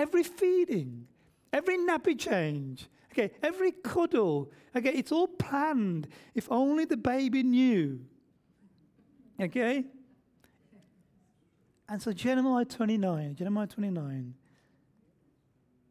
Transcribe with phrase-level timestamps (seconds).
[0.00, 1.06] every feeding,
[1.52, 6.08] every nappy change, okay, every cuddle, okay, it's all planned.
[6.34, 8.00] If only the baby knew.
[9.38, 9.84] Okay?
[11.86, 14.34] And so Jeremiah 29, Jeremiah 29.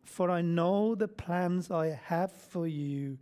[0.04, 3.20] For I know the plans I have for you,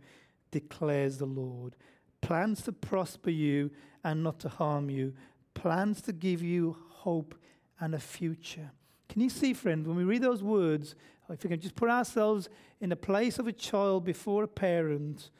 [0.50, 1.76] declares the Lord.
[2.22, 3.70] Plans to prosper you
[4.02, 5.12] and not to harm you.
[5.52, 7.34] Plans to give you hope
[7.78, 8.70] and a future.
[9.08, 10.94] Can you see, friend, when we read those words,
[11.30, 12.48] if we can just put ourselves
[12.80, 15.30] in the place of a child before a parent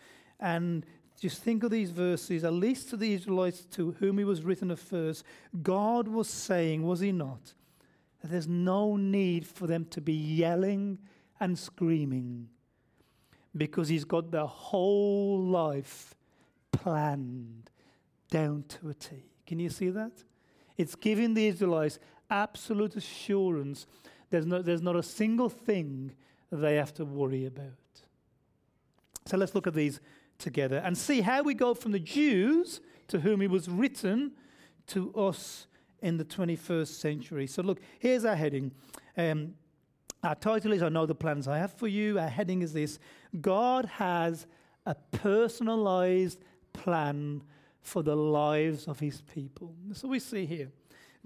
[0.40, 0.84] and
[1.20, 4.70] just think of these verses, at least to the Israelites to whom he was written
[4.70, 5.24] at first,
[5.62, 7.54] God was saying, was he not,
[8.20, 10.98] that there's no need for them to be yelling
[11.40, 12.48] and screaming
[13.56, 16.14] because he's got their whole life
[16.70, 17.70] planned
[18.30, 19.16] down to a T.
[19.46, 20.12] Can you see that?
[20.76, 21.98] It's giving the Israelites
[22.30, 23.86] absolute assurance
[24.30, 26.12] there's, no, there's not a single thing
[26.50, 27.72] they have to worry about.
[29.26, 30.00] So let's look at these
[30.38, 34.32] together and see how we go from the Jews to whom he was written
[34.88, 35.66] to us
[36.00, 37.46] in the 21st century.
[37.46, 38.72] So, look, here's our heading.
[39.16, 39.54] Um,
[40.22, 42.18] our title is I Know the Plans I Have for You.
[42.18, 42.98] Our heading is this
[43.40, 44.46] God has
[44.86, 47.42] a personalized plan
[47.80, 49.74] for the lives of his people.
[49.92, 50.70] So we see here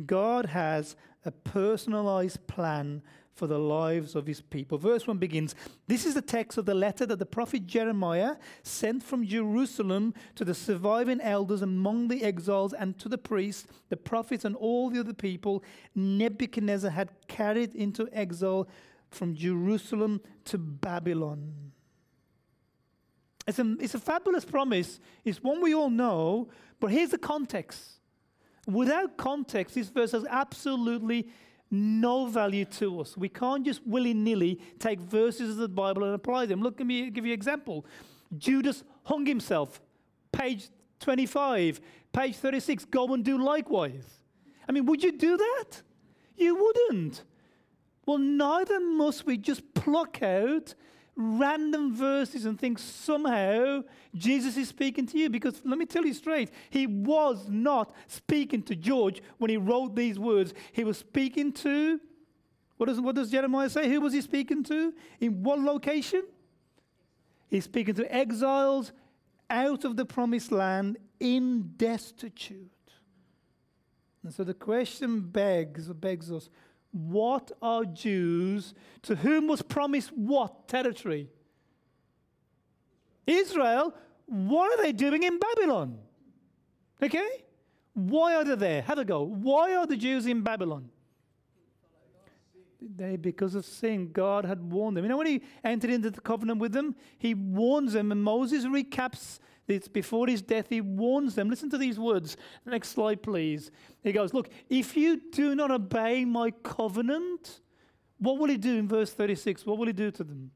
[0.05, 3.03] God has a personalized plan
[3.35, 4.77] for the lives of his people.
[4.79, 5.55] Verse 1 begins
[5.87, 10.45] This is the text of the letter that the prophet Jeremiah sent from Jerusalem to
[10.45, 15.01] the surviving elders among the exiles and to the priests, the prophets, and all the
[15.01, 18.69] other people Nebuchadnezzar had carried into exile
[19.11, 21.73] from Jerusalem to Babylon.
[23.47, 25.01] It's a, it's a fabulous promise.
[25.25, 26.49] It's one we all know,
[26.81, 27.99] but here's the context.
[28.67, 31.29] Without context, this verse has absolutely
[31.71, 33.17] no value to us.
[33.17, 36.63] We can't just willy nilly take verses of the Bible and apply them.
[36.63, 37.87] Look, let me give you an example.
[38.37, 39.81] Judas hung himself,
[40.31, 40.69] page
[41.01, 41.81] 25,
[42.13, 42.85] page 36.
[42.87, 44.21] Go and do likewise.
[44.69, 45.83] I mean, would you do that?
[46.37, 47.25] You wouldn't.
[48.07, 50.75] Well, neither must we just pluck out
[51.23, 53.83] random verses and think somehow
[54.15, 55.31] Jesus is speaking to you.
[55.31, 59.95] Because let me tell you straight, he was not speaking to George when he wrote
[59.97, 60.53] these words.
[60.73, 62.01] He was speaking to,
[62.77, 63.89] what does, what does Jeremiah say?
[63.89, 64.93] Who was he speaking to?
[65.21, 66.25] In what location?
[67.49, 68.93] He's speaking to exiles
[69.51, 72.71] out of the promised land in destitute.
[74.25, 76.49] And so the question begs, begs us
[76.93, 81.29] what are Jews to whom was promised what territory?
[83.27, 83.95] Israel.
[84.27, 85.99] What are they doing in Babylon?
[87.03, 87.45] Okay?
[87.95, 88.83] Why are they there?
[88.83, 89.23] Have a go.
[89.23, 90.89] Why are the Jews in Babylon?
[92.97, 95.05] They, because of sin, God had warned them.
[95.05, 98.65] You know, when he entered into the covenant with them, he warns them, and Moses
[98.65, 101.49] recaps it's before his death, he warns them.
[101.49, 102.37] Listen to these words.
[102.67, 103.71] Next slide, please.
[104.03, 107.61] He goes, Look, if you do not obey my covenant,
[108.19, 109.65] what will he do in verse 36?
[109.65, 110.51] What will he do to them?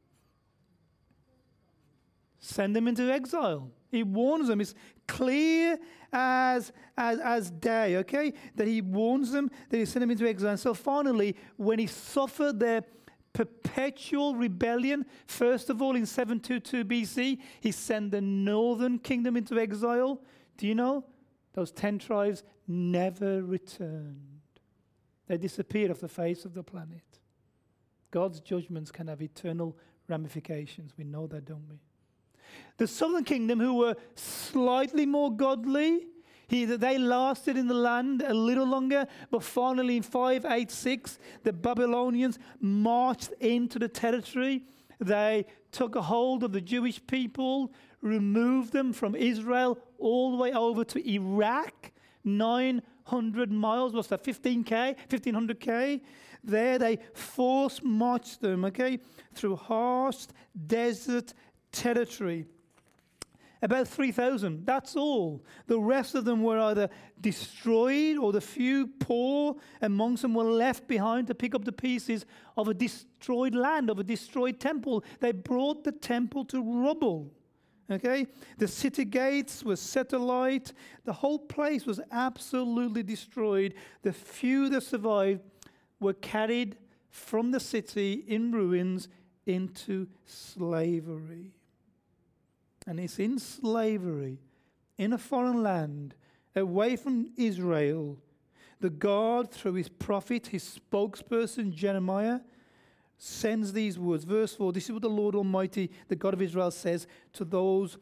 [2.39, 3.71] Send them into exile.
[3.91, 4.61] He warns them.
[4.61, 4.75] It's
[5.09, 5.78] clear
[6.12, 8.33] as, as, as day, okay?
[8.55, 10.50] That he warns them that he sent them into exile.
[10.50, 12.83] And so finally, when he suffered their
[13.37, 15.05] perpetual rebellion.
[15.27, 20.23] First of all, in 722 BC, he sent the northern kingdom into exile.
[20.57, 21.05] Do you know?
[21.53, 24.41] Those 10 tribes never returned,
[25.29, 27.03] they disappeared off the face of the planet.
[28.11, 29.77] God's judgments can have eternal
[30.09, 30.93] ramifications.
[30.97, 31.79] We know that, don't we?
[32.79, 36.07] The southern kingdom, who were slightly more godly,
[36.49, 42.39] he, they lasted in the land a little longer, but finally in 586, the Babylonians
[42.61, 44.62] marched into the territory.
[45.01, 50.53] They took a hold of the Jewish people, removed them from Israel all the way
[50.53, 51.93] over to Iraq,
[52.25, 56.01] 900 miles, what's that, 15K, 1500K?
[56.45, 59.00] There they force marched them, okay,
[59.35, 60.26] through harsh
[60.67, 61.35] desert
[61.73, 62.47] territory.
[63.67, 65.45] About 3,000, that's all.
[65.67, 66.89] The rest of them were either
[67.21, 72.27] destroyed or the few poor amongst them were left behind to pick up the pieces
[72.57, 75.03] of a destroyed land, of a destroyed temple.
[75.19, 77.33] They brought the temple to rubble.
[77.91, 78.29] Okay?
[78.57, 80.73] The city gates were set alight.
[81.05, 83.75] The whole place was absolutely destroyed.
[84.03, 85.41] The few that survived
[85.99, 86.77] were carried
[87.11, 89.09] from the city in ruins
[89.45, 91.57] into slavery
[92.87, 94.38] and it's in slavery
[94.99, 96.15] in a foreign land,
[96.55, 98.19] away from Israel,
[98.81, 102.41] the God, through his prophet, his spokesperson Jeremiah,
[103.19, 104.25] sends these words.
[104.25, 107.99] Verse 4 This is what the Lord Almighty, the God of Israel, says to those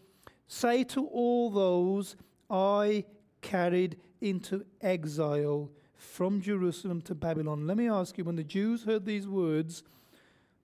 [0.47, 2.17] Say to all those
[2.51, 3.05] I
[3.41, 7.67] carried into exile from Jerusalem to Babylon.
[7.67, 9.83] Let me ask you when the Jews heard these words,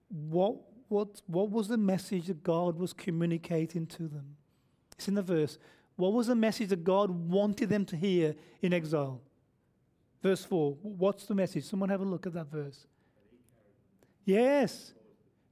[0.09, 0.55] what,
[0.91, 4.35] what, what was the message that God was communicating to them?
[4.93, 5.57] It's in the verse.
[5.95, 9.21] What was the message that God wanted them to hear in exile?
[10.21, 10.77] Verse 4.
[10.81, 11.63] What's the message?
[11.63, 12.85] Someone have a look at that verse.
[14.25, 14.93] Yes.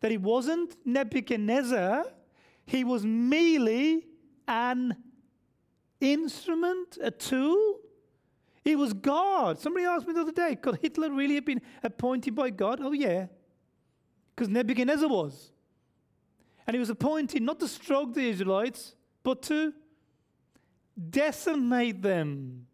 [0.01, 2.05] That he wasn't Nebuchadnezzar,
[2.65, 4.05] he was merely
[4.47, 4.95] an
[5.99, 7.79] instrument, a tool.
[8.63, 9.59] It was God.
[9.59, 12.79] Somebody asked me the other day, could Hitler really have been appointed by God?
[12.81, 13.27] Oh, yeah.
[14.39, 15.51] Because Nebuchadnezzar was.
[16.65, 19.73] And he was appointed not to stroke the Israelites, but to
[21.09, 22.65] decimate them.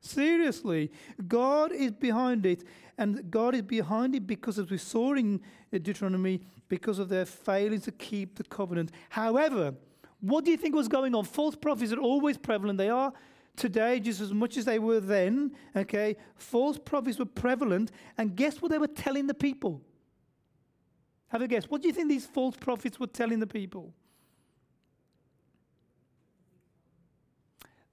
[0.00, 0.90] Seriously,
[1.28, 2.64] God is behind it,
[2.98, 7.80] and God is behind it because, as we saw in Deuteronomy, because of their failing
[7.82, 8.90] to keep the covenant.
[9.10, 9.74] However,
[10.20, 11.24] what do you think was going on?
[11.24, 12.78] False prophets are always prevalent.
[12.78, 13.12] They are
[13.54, 15.52] today just as much as they were then.
[15.76, 19.82] Okay, false prophets were prevalent, and guess what they were telling the people?
[21.28, 21.64] Have a guess.
[21.64, 23.92] What do you think these false prophets were telling the people?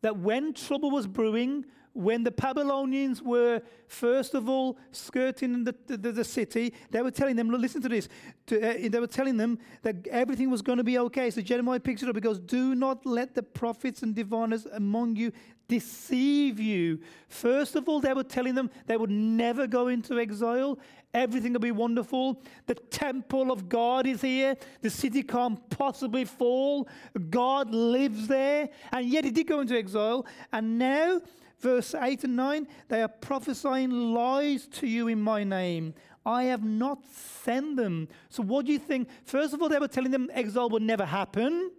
[0.01, 6.11] That when trouble was brewing, when the Babylonians were, first of all, skirting the, the,
[6.11, 8.09] the city, they were telling them, listen to this,
[8.47, 11.29] to, uh, they were telling them that everything was going to be okay.
[11.29, 12.15] So Jeremiah picks it up.
[12.15, 15.31] He goes, Do not let the prophets and diviners among you
[15.67, 16.99] deceive you.
[17.27, 20.79] First of all, they were telling them they would never go into exile.
[21.13, 22.41] Everything will be wonderful.
[22.65, 24.55] The temple of God is here.
[24.81, 26.87] The city can't possibly fall.
[27.29, 28.69] God lives there.
[28.91, 30.25] And yet he did go into exile.
[30.51, 31.21] And now
[31.59, 35.93] Verse 8 and 9 they are prophesying lies to you in my name.
[36.25, 38.09] I have not sent them.
[38.29, 39.07] So, what do you think?
[39.23, 41.71] First of all, they were telling them exile would never happen.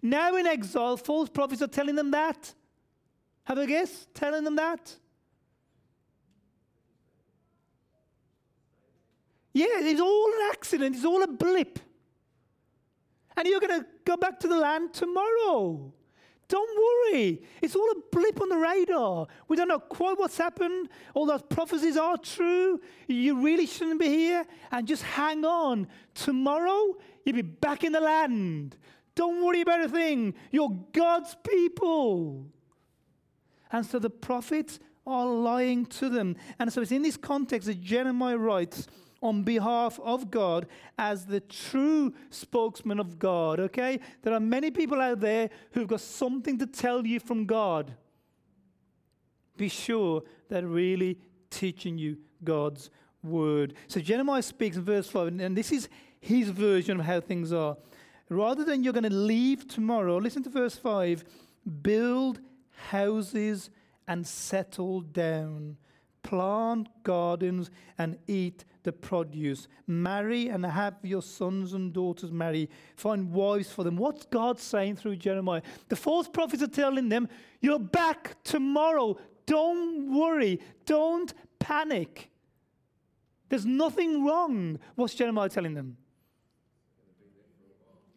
[0.00, 2.54] Now, in exile, false prophets are telling them that.
[3.44, 4.06] Have a guess?
[4.14, 4.96] Telling them that?
[9.52, 11.78] Yeah, it's all an accident, it's all a blip.
[13.36, 15.92] And you're going to go back to the land tomorrow.
[16.48, 17.42] Don't worry.
[17.62, 19.26] It's all a blip on the radar.
[19.48, 20.90] We don't know quite what's happened.
[21.14, 22.78] All those prophecies are true.
[23.08, 24.44] You really shouldn't be here.
[24.70, 25.88] And just hang on.
[26.14, 28.76] Tomorrow, you'll be back in the land.
[29.14, 30.34] Don't worry about a thing.
[30.50, 32.46] You're God's people.
[33.72, 36.36] And so the prophets are lying to them.
[36.58, 38.86] And so it's in this context that Jeremiah writes
[39.22, 40.66] on behalf of God
[40.98, 44.00] as the true spokesman of God, okay?
[44.22, 47.94] There are many people out there who've got something to tell you from God.
[49.56, 51.18] Be sure they're really
[51.50, 52.90] teaching you God's
[53.22, 53.74] word.
[53.86, 55.88] So Jeremiah speaks in verse 5, and this is
[56.20, 57.76] his version of how things are.
[58.28, 61.24] Rather than you're going to leave tomorrow, listen to verse 5
[61.82, 62.40] build
[62.90, 63.70] houses
[64.06, 65.76] and settle down,
[66.22, 69.68] plant gardens and eat the produce.
[69.86, 72.68] Marry and have your sons and daughters marry.
[72.96, 73.96] Find wives for them.
[73.96, 75.62] What's God saying through Jeremiah?
[75.88, 77.28] The false prophets are telling them,
[77.60, 79.16] You're back tomorrow.
[79.46, 80.60] Don't worry.
[80.86, 82.30] Don't panic.
[83.48, 84.78] There's nothing wrong.
[84.94, 85.96] What's Jeremiah telling them?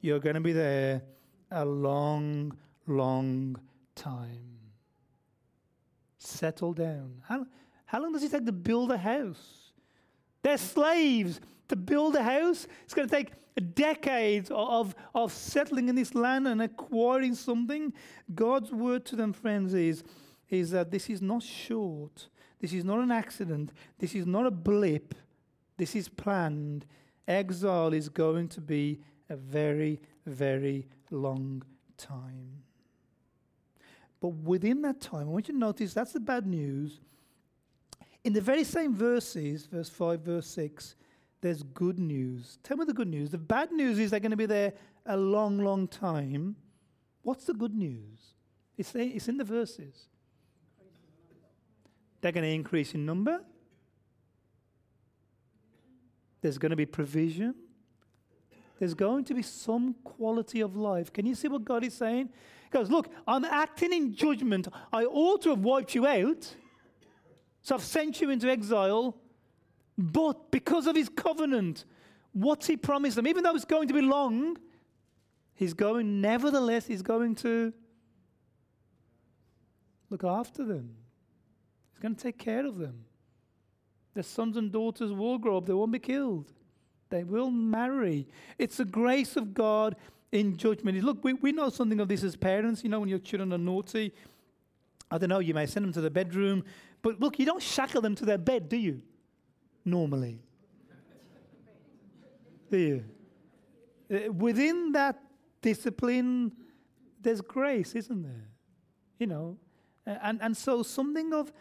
[0.02, 1.02] You're going to be there
[1.52, 2.56] a long,
[2.88, 3.58] long
[3.96, 4.55] time.
[6.26, 7.22] Settle down.
[7.28, 7.46] How,
[7.86, 9.72] how long does it take to build a house?
[10.42, 11.40] They're slaves.
[11.70, 13.32] To build a house, it's going to take
[13.74, 17.94] decades of, of settling in this land and acquiring something.
[18.34, 20.04] God's word to them, friends, is,
[20.50, 22.28] is that this is not short.
[22.60, 23.72] This is not an accident.
[24.00, 25.16] This is not a blip.
[25.78, 26.86] This is planned.
[27.28, 31.64] Exile is going to be a very, very long
[31.98, 32.64] time.
[34.26, 37.00] But within that time, I want you to notice that's the bad news.
[38.24, 40.96] In the very same verses, verse 5, verse 6,
[41.42, 42.58] there's good news.
[42.64, 43.30] Tell me the good news.
[43.30, 44.74] The bad news is they're going to be there
[45.06, 46.56] a long, long time.
[47.22, 48.34] What's the good news?
[48.80, 50.08] It's, there, it's in the verses.
[52.20, 53.42] They're going to increase in number.
[56.42, 57.54] There's going to be provision.
[58.80, 61.14] There's going to be some quality of life.
[61.14, 62.30] Can you see what God is saying?
[62.76, 64.68] Goes, Look, I'm acting in judgment.
[64.92, 66.54] I ought to have wiped you out.
[67.62, 69.16] So I've sent you into exile,
[69.98, 71.86] but because of his covenant,
[72.34, 73.28] what's he promised them?
[73.28, 74.58] Even though it's going to be long,
[75.54, 77.72] he's going, nevertheless, he's going to
[80.10, 80.98] look after them.
[81.94, 83.06] He's going to take care of them.
[84.16, 86.52] Their sons and daughters will grow up, they won't be killed.
[87.10, 88.28] They will marry.
[88.60, 89.96] It's the grace of God
[90.36, 90.98] in judgment.
[90.98, 92.84] Is look, we, we know something of this as parents.
[92.84, 94.14] You know, when your children are naughty,
[95.10, 96.64] I don't know, you may send them to the bedroom,
[97.02, 99.02] but look, you don't shackle them to their bed, do you?
[99.84, 100.40] Normally.
[102.72, 103.04] do you?
[104.12, 105.22] Uh, within that
[105.62, 106.52] discipline,
[107.22, 108.50] there's grace, isn't there?
[109.20, 109.58] You know,
[110.06, 111.52] and, and so something of,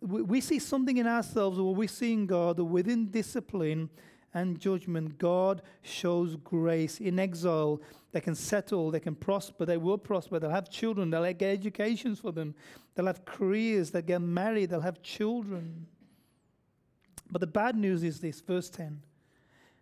[0.00, 3.90] we, we see something in ourselves or we see in God within discipline
[4.34, 7.00] and judgment, God shows grace.
[7.00, 7.80] In exile,
[8.12, 12.18] they can settle, they can prosper, they will prosper, they'll have children, they'll get educations
[12.18, 12.54] for them,
[12.94, 15.86] they'll have careers, they'll get married, they'll have children.
[17.30, 19.00] But the bad news is this, verse 10.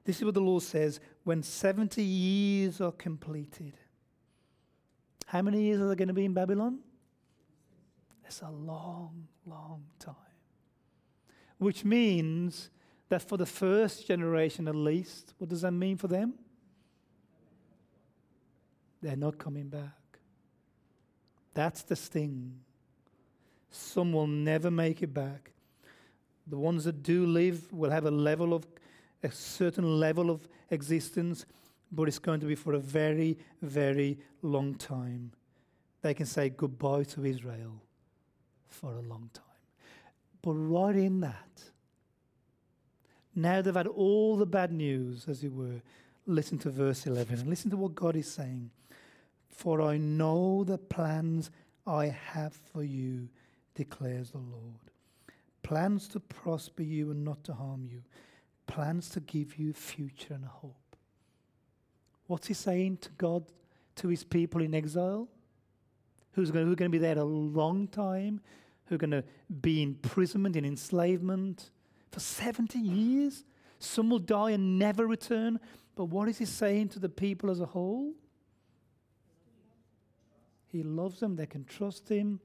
[0.04, 3.74] This is what the law says when 70 years are completed.
[5.26, 6.80] How many years are there going to be in Babylon?
[8.26, 10.14] It's a long, long time.
[11.58, 12.70] Which means
[13.12, 16.32] that for the first generation at least, what does that mean for them?
[19.02, 20.18] They're not coming back.
[21.52, 22.54] That's the sting.
[23.70, 25.52] Some will never make it back.
[26.46, 28.66] The ones that do live will have a level of
[29.22, 31.44] a certain level of existence,
[31.90, 35.32] but it's going to be for a very, very long time.
[36.00, 37.82] They can say goodbye to Israel
[38.68, 39.44] for a long time.
[40.40, 41.71] But right in that,
[43.34, 45.80] now they've had all the bad news, as it were,
[46.26, 48.70] listen to verse 11 and listen to what God is saying.
[49.48, 51.50] For I know the plans
[51.86, 53.28] I have for you,
[53.74, 54.90] declares the Lord.
[55.62, 58.02] Plans to prosper you and not to harm you,
[58.66, 60.76] plans to give you future and hope.
[62.26, 63.44] What's he saying to God,
[63.96, 65.28] to his people in exile?
[66.32, 68.40] Who's going, going to be there a long time?
[68.86, 69.24] Who are going to
[69.60, 71.70] be in imprisonment, in enslavement?
[72.12, 73.44] For 70 years.
[73.78, 75.58] Some will die and never return.
[75.96, 78.12] But what is he saying to the people as a whole?
[80.68, 82.40] He loves them, they can trust him.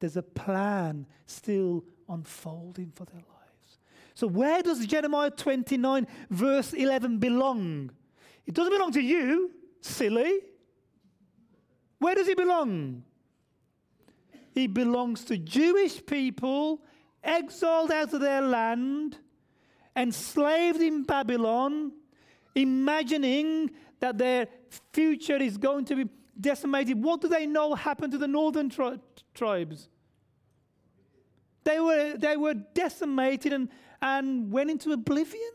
[0.00, 3.78] There's a plan still unfolding for their lives.
[4.14, 7.90] So, where does Jeremiah 29, verse 11, belong?
[8.46, 10.40] It doesn't belong to you, silly.
[11.98, 13.02] Where does he belong?
[14.54, 16.80] He belongs to Jewish people
[17.26, 19.18] exiled out of their land,
[19.94, 21.92] enslaved in Babylon,
[22.54, 24.48] imagining that their
[24.92, 27.02] future is going to be decimated.
[27.02, 28.98] What do they know happened to the northern tri-
[29.34, 29.88] tribes?
[31.64, 33.68] They were, they were decimated and,
[34.00, 35.50] and went into oblivion.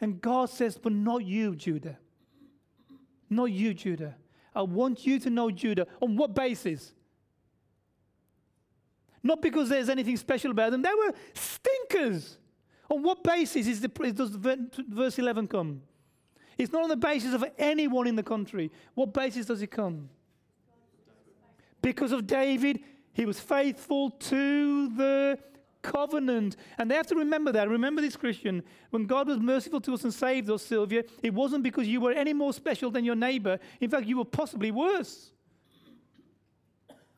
[0.00, 1.98] And God says, But not you, Judah.
[3.30, 4.16] Not you, Judah.
[4.54, 5.86] I want you to know Judah.
[6.00, 6.92] On what basis?
[9.26, 10.82] Not because there's anything special about them.
[10.82, 12.38] They were stinkers.
[12.88, 15.82] On what basis is the, does verse 11 come?
[16.56, 18.70] It's not on the basis of anyone in the country.
[18.94, 20.08] What basis does it come?
[21.82, 22.80] Because of David,
[23.12, 25.38] he was faithful to the
[25.82, 26.56] covenant.
[26.78, 27.68] And they have to remember that.
[27.68, 28.62] Remember this, Christian.
[28.90, 32.12] When God was merciful to us and saved us, Sylvia, it wasn't because you were
[32.12, 33.58] any more special than your neighbor.
[33.80, 35.32] In fact, you were possibly worse.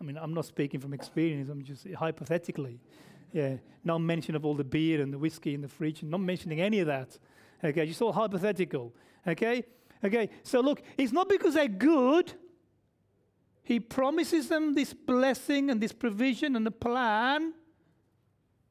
[0.01, 2.81] I mean, I'm not speaking from experience, I'm just hypothetically.
[3.33, 6.61] Yeah, no mention of all the beer and the whiskey in the fridge, not mentioning
[6.61, 7.19] any of that.
[7.63, 8.95] Okay, just all hypothetical.
[9.27, 9.65] Okay?
[10.05, 12.33] Okay, so look, it's not because they're good.
[13.63, 17.53] He promises them this blessing and this provision and the plan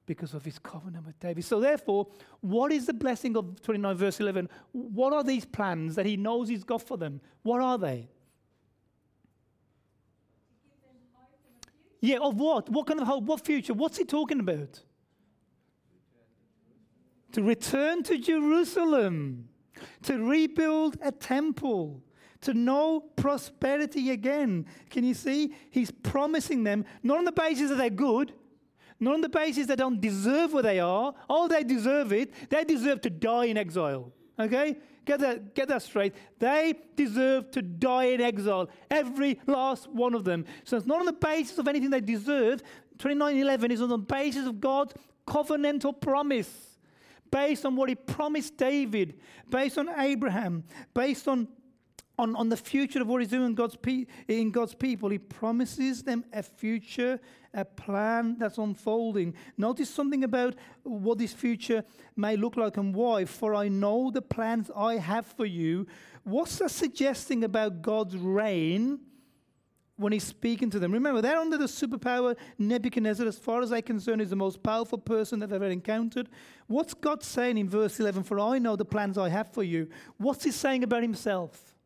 [0.08, 1.44] because of his covenant with David.
[1.44, 2.08] So, therefore,
[2.40, 4.50] what is the blessing of 29, verse 11?
[4.72, 7.22] What are these plans that he knows he's got for them?
[7.44, 8.10] What are they?
[12.00, 12.70] Yeah, of what?
[12.70, 13.24] What kind of hope?
[13.24, 13.74] What future?
[13.74, 14.82] What's he talking about?
[17.34, 19.50] To return to Jerusalem,
[20.04, 22.04] to rebuild a temple,
[22.42, 24.66] to know prosperity again.
[24.90, 25.54] Can you see?
[25.72, 28.34] He's promising them, not on the basis that they're good,
[29.00, 31.14] not on the basis they don't deserve where they are.
[31.30, 32.50] Oh, they deserve it.
[32.50, 34.12] They deserve to die in exile.
[34.40, 34.78] Okay?
[35.08, 36.14] Get that, get that straight.
[36.38, 40.44] They deserve to die in exile, every last one of them.
[40.66, 42.62] So it's not on the basis of anything they deserve.
[42.98, 44.94] 2911 is on the basis of God's
[45.26, 46.78] covenantal promise,
[47.32, 49.18] based on what He promised David,
[49.50, 51.48] based on Abraham, based on
[52.18, 55.10] on, on the future of what he's doing in God's, pe- in God's people.
[55.10, 57.20] He promises them a future,
[57.54, 59.36] a plan that's unfolding.
[59.58, 61.84] Notice something about what this future
[62.16, 63.26] may look like and why.
[63.26, 65.86] For I know the plans I have for you.
[66.24, 69.00] What's that suggesting about God's reign
[69.98, 70.92] when he's speaking to them.
[70.92, 72.38] Remember, they're under the superpower.
[72.60, 76.30] Nebuchadnezzar, as far as I'm concerned, is the most powerful person they've ever encountered.
[76.68, 78.24] What's God saying in verse 11?
[78.24, 79.90] For I know the plans I have for you.
[80.18, 81.77] What's he saying about himself?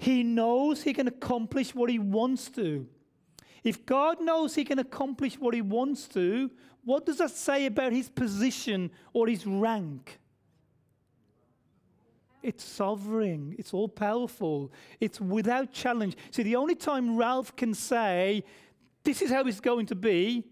[0.00, 2.86] He knows he can accomplish what he wants to.
[3.62, 6.50] If God knows he can accomplish what he wants to,
[6.86, 10.18] what does that say about his position or his rank?
[12.42, 13.54] It's sovereign.
[13.58, 14.72] It's all powerful.
[15.00, 16.16] It's without challenge.
[16.30, 18.42] See, the only time Ralph can say,
[19.04, 20.44] this is how it's going to be,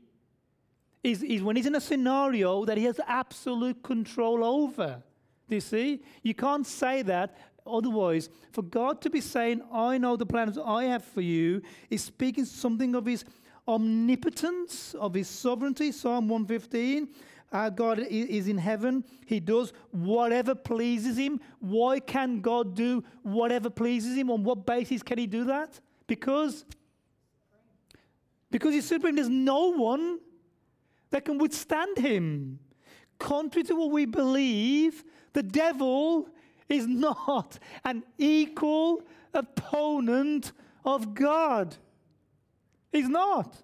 [1.02, 5.02] is, is when he's in a scenario that he has absolute control over.
[5.49, 6.02] Do you see?
[6.23, 7.35] You can't say that
[7.68, 8.28] otherwise.
[8.52, 12.44] For God to be saying, I know the plans I have for you, is speaking
[12.44, 13.25] something of his
[13.66, 15.92] omnipotence, of his sovereignty.
[15.92, 17.08] Psalm 115
[17.50, 19.04] our God is in heaven.
[19.25, 21.40] He does whatever pleases him.
[21.60, 24.30] Why can God do whatever pleases him?
[24.30, 25.80] On what basis can he do that?
[26.06, 26.66] Because
[28.50, 29.14] because he's supreme.
[29.14, 30.20] There's no one
[31.10, 32.58] that can withstand him.
[33.18, 36.28] Contrary to what we believe, the devil
[36.68, 39.02] is not an equal
[39.34, 40.52] opponent
[40.84, 41.76] of God.
[42.92, 43.56] He's not.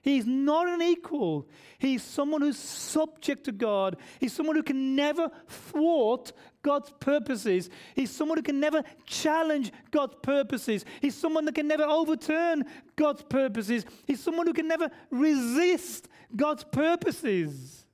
[0.00, 1.48] He's not an equal.
[1.78, 3.96] He's someone who's subject to God.
[4.20, 7.68] He's someone who can never thwart God's purposes.
[7.94, 10.84] He's someone who can never challenge God's purposes.
[11.00, 12.64] He's someone that can never overturn
[12.96, 13.84] God's purposes.
[14.06, 17.84] He's someone who can never resist God's purposes.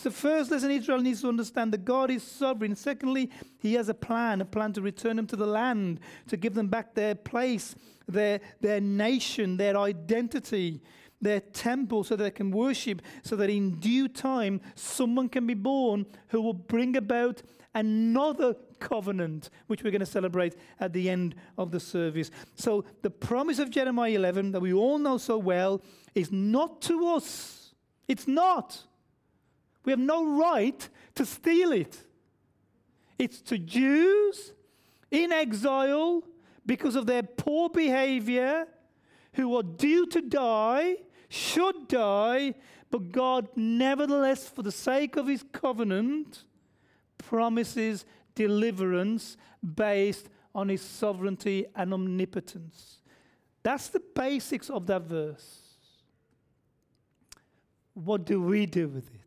[0.00, 2.74] So, first lesson Israel needs to understand that God is sovereign.
[2.74, 6.54] Secondly, He has a plan, a plan to return them to the land, to give
[6.54, 7.74] them back their place,
[8.08, 10.80] their, their nation, their identity
[11.22, 16.06] their temple so they can worship, so that in due time someone can be born
[16.28, 17.42] who will bring about
[17.74, 22.30] another covenant, which we're going to celebrate at the end of the service.
[22.54, 25.82] So the promise of Jeremiah 11 that we all know so well
[26.14, 27.74] is not to us.
[28.08, 28.84] It's not.
[29.90, 31.98] We have no right to steal it.
[33.18, 34.52] It's to Jews
[35.10, 36.22] in exile
[36.64, 38.68] because of their poor behavior
[39.32, 40.94] who are due to die
[41.28, 42.54] should die,
[42.92, 46.44] but God, nevertheless, for the sake of his covenant,
[47.18, 48.04] promises
[48.36, 49.36] deliverance
[49.74, 52.98] based on his sovereignty and omnipotence.
[53.64, 55.62] That's the basics of that verse.
[57.94, 59.19] What do we do with it?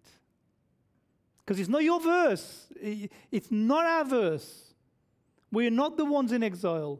[1.46, 2.68] Because it's not your verse,
[3.32, 4.74] it's not our verse.
[5.52, 7.00] We're not the ones in exile.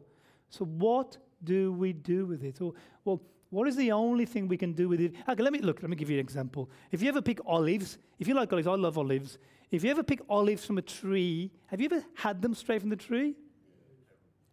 [0.50, 2.60] So, what do we do with it?
[2.60, 5.14] Or, well, what is the only thing we can do with it?
[5.28, 6.70] Okay, let me look, let me give you an example.
[6.92, 9.38] If you ever pick olives, if you like olives, I love olives.
[9.70, 12.90] If you ever pick olives from a tree, have you ever had them straight from
[12.90, 13.34] the tree?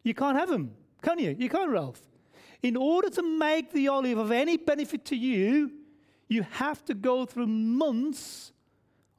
[0.03, 1.35] You can't have them, can you?
[1.37, 2.01] You can't, Ralph.
[2.63, 5.71] In order to make the olive of any benefit to you,
[6.27, 8.51] you have to go through months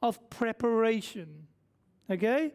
[0.03, 1.47] of preparation.
[2.11, 2.51] Okay?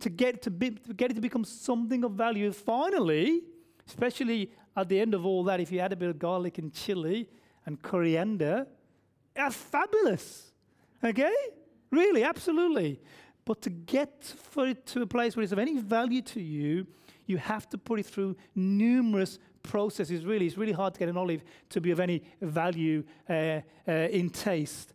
[0.00, 2.52] To get, to, be, to get it to become something of value.
[2.52, 3.42] Finally,
[3.86, 6.72] especially at the end of all that, if you add a bit of garlic and
[6.72, 7.28] chili
[7.66, 8.66] and coriander,
[9.34, 10.52] that's fabulous.
[11.02, 11.34] Okay?
[11.90, 13.00] Really, absolutely.
[13.44, 16.86] But to get for it to a place where it's of any value to you,
[17.26, 20.24] you have to put it through numerous processes.
[20.24, 23.92] Really, it's really hard to get an olive to be of any value uh, uh,
[24.10, 24.93] in taste.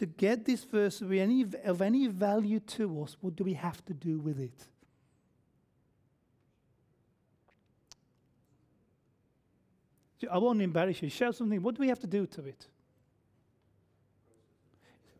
[0.00, 3.84] To get this verse be any, of any value to us, what do we have
[3.84, 4.64] to do with it?
[10.32, 11.10] I won't embarrass you.
[11.10, 11.60] Share something.
[11.60, 12.66] What do we have to do to it?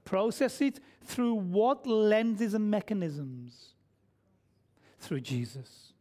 [0.03, 3.75] Process it through what lenses and mechanisms?
[4.99, 5.93] Through Jesus.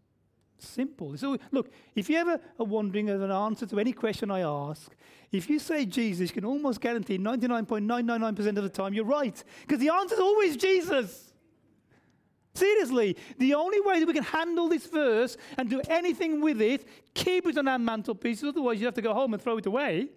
[0.60, 1.18] Simple.
[1.18, 4.94] So, look, if you ever are wondering of an answer to any question I ask,
[5.32, 9.42] if you say Jesus, you can almost guarantee 99.999% of the time you're right.
[9.62, 11.34] Because the answer is always Jesus.
[12.54, 16.86] Seriously, the only way that we can handle this verse and do anything with it,
[17.14, 20.10] keep it on our mantelpiece, otherwise you have to go home and throw it away.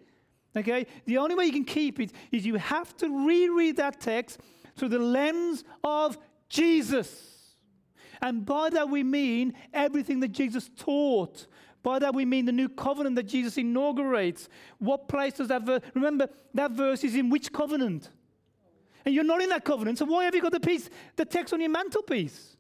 [0.57, 0.87] Okay?
[1.05, 4.41] The only way you can keep it is you have to reread that text
[4.77, 7.32] through the lens of Jesus.
[8.23, 11.47] And by that we mean everything that Jesus taught.
[11.83, 14.49] By that we mean the new covenant that Jesus inaugurates.
[14.79, 15.83] What place does that verse?
[15.95, 18.11] Remember, that verse is in which covenant?
[19.05, 21.53] And you're not in that covenant, so why have you got the piece, the text
[21.53, 22.57] on your mantelpiece?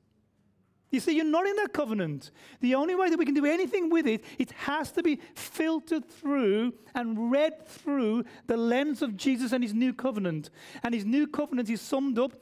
[0.90, 2.32] You see, you're not in that covenant.
[2.60, 6.06] The only way that we can do anything with it, it has to be filtered
[6.06, 10.50] through and read through the lens of Jesus and his new covenant.
[10.82, 12.32] And his new covenant is summed up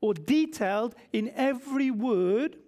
[0.00, 2.58] or detailed in every word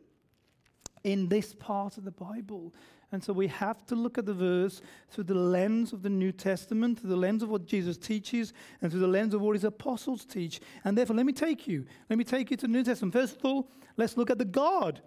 [1.09, 2.75] in this part of the Bible.
[3.12, 6.33] And so we have to look at the verse through the lens of the New
[6.33, 9.64] Testament, through the lens of what Jesus teaches, and through the lens of what his
[9.64, 10.61] apostles teach.
[10.85, 11.87] And therefore, let me take you.
[12.11, 13.14] Let me take you to the New Testament.
[13.14, 15.01] First of all, let's look at the God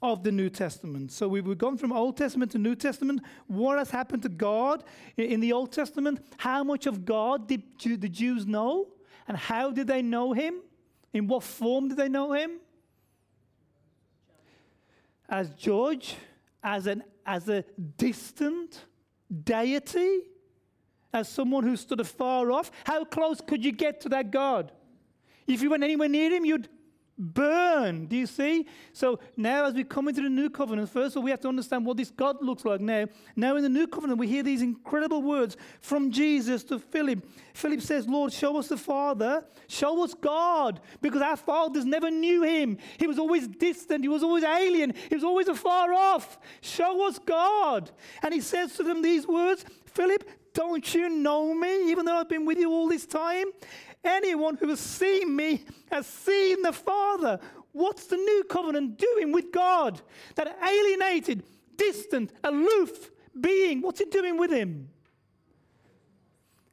[0.00, 1.12] of the New Testament.
[1.12, 3.20] So we've gone from Old Testament to New Testament.
[3.48, 4.84] What has happened to God
[5.18, 6.20] in the Old Testament?
[6.38, 8.88] How much of God did the Jews know?
[9.26, 10.62] And how did they know him?
[11.12, 12.52] In what form did they know him?
[15.28, 16.16] As judge,
[16.62, 17.62] as an as a
[17.98, 18.84] distant
[19.44, 20.20] deity,
[21.12, 22.70] as someone who stood afar off?
[22.84, 24.72] How close could you get to that God?
[25.46, 26.68] If you went anywhere near him, you'd
[27.18, 28.06] burn.
[28.06, 28.66] Do you see?
[28.92, 31.48] So now, as we come into the new covenant, first of all, we have to
[31.48, 33.06] understand what this God looks like now.
[33.34, 37.26] Now, in the new covenant, we hear these incredible words from Jesus to Philip.
[37.54, 42.42] Philip says, Lord, show us the Father, show us God, because our fathers never knew
[42.42, 42.78] him.
[42.98, 46.38] He was always distant, he was always alien, he was always afar off.
[46.60, 47.90] Show us God.
[48.22, 52.28] And he says to them these words Philip, don't you know me, even though I've
[52.28, 53.46] been with you all this time?
[54.04, 57.40] Anyone who has seen me has seen the Father.
[57.72, 60.00] What's the new covenant doing with God?
[60.36, 61.42] That alienated,
[61.76, 64.88] distant, aloof being, what's it doing with him?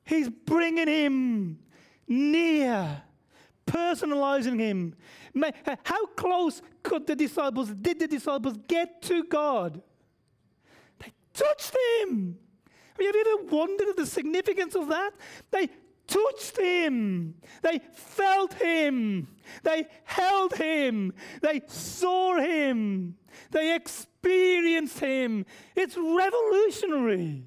[0.03, 1.59] He's bringing him
[2.07, 3.01] near,
[3.65, 4.95] personalizing him.
[5.83, 9.81] How close could the disciples, did the disciples get to God?
[10.99, 12.38] They touched him.
[12.97, 15.11] Have you ever wondered at the significance of that?
[15.51, 15.69] They
[16.08, 17.36] touched him.
[17.62, 19.28] They felt him.
[19.63, 21.13] They held him.
[21.41, 23.15] They saw him.
[23.52, 25.46] They experienced him.
[25.76, 27.44] It's revolutionary.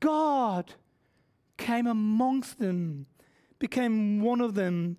[0.00, 0.72] God
[1.56, 3.06] came amongst them,
[3.58, 4.96] became one of them,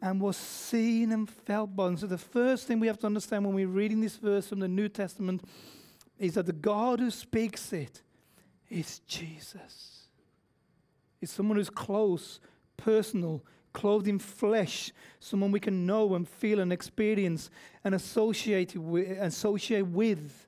[0.00, 1.96] and was seen and felt by them.
[1.96, 4.68] So, the first thing we have to understand when we're reading this verse from the
[4.68, 5.42] New Testament
[6.18, 8.02] is that the God who speaks it
[8.70, 9.97] is Jesus.
[11.20, 12.40] Is someone who's close,
[12.76, 17.50] personal, clothed in flesh, someone we can know and feel and experience
[17.84, 19.18] and associate with.
[19.18, 20.46] Associate with.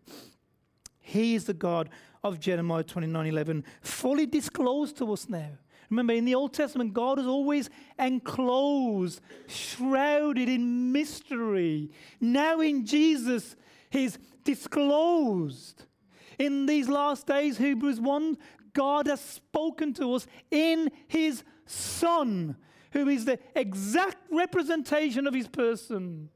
[1.00, 1.90] He is the God
[2.22, 5.50] of Jeremiah 29:11, fully disclosed to us now.
[5.88, 11.90] Remember, in the Old Testament, God is always enclosed, shrouded in mystery.
[12.20, 13.56] Now in Jesus,
[13.90, 15.84] He's disclosed.
[16.38, 18.38] In these last days, Hebrews 1,
[18.72, 22.56] God has spoken to us in his Son,
[22.92, 26.28] who is the exact representation of his person.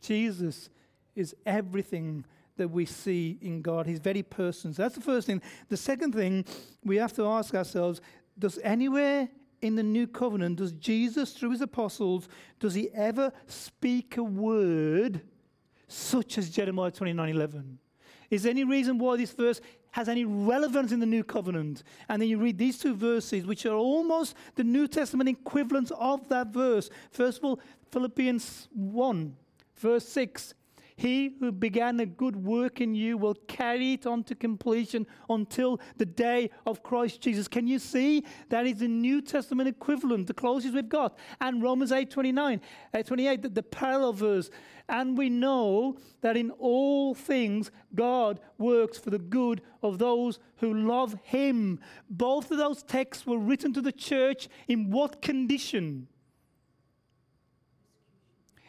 [0.00, 0.70] Jesus
[1.14, 2.24] is everything
[2.56, 4.74] that we see in God, his very person.
[4.74, 5.40] So that's the first thing.
[5.68, 6.44] The second thing
[6.84, 8.00] we have to ask ourselves
[8.38, 9.28] does anywhere
[9.60, 12.28] in the new covenant, does Jesus, through his apostles,
[12.60, 15.22] does he ever speak a word
[15.88, 17.78] such as Jeremiah 29 11?
[18.30, 19.60] Is there any reason why this verse
[19.92, 21.82] has any relevance in the new covenant?
[22.08, 26.28] And then you read these two verses, which are almost the New Testament equivalent of
[26.28, 26.90] that verse.
[27.10, 29.36] First of all, Philippians 1,
[29.76, 30.54] verse 6.
[30.98, 35.80] He who began a good work in you will carry it on to completion until
[35.96, 37.46] the day of Christ Jesus.
[37.46, 38.24] Can you see?
[38.48, 41.16] That is the New Testament equivalent, the closest we've got.
[41.40, 42.60] And Romans 8 29,
[42.92, 44.50] uh, 28, the, the parallel verse.
[44.88, 50.74] And we know that in all things God works for the good of those who
[50.74, 51.78] love Him.
[52.10, 56.08] Both of those texts were written to the church in what condition?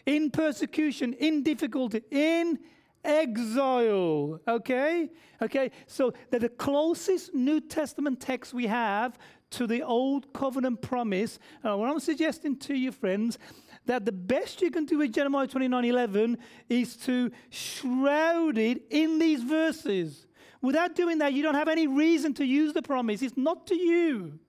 [0.10, 2.58] In persecution, in difficulty, in
[3.04, 4.40] exile.
[4.48, 5.12] Okay?
[5.40, 9.20] Okay, so they're the closest New Testament text we have
[9.52, 11.38] to the Old Covenant promise.
[11.64, 13.38] Uh, what I'm suggesting to you, friends,
[13.86, 16.38] that the best you can do with Jeremiah 29 11
[16.70, 20.26] is to shroud it in these verses.
[20.60, 23.22] Without doing that, you don't have any reason to use the promise.
[23.22, 24.40] It's not to you.